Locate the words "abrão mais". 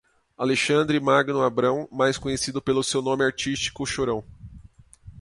1.43-2.17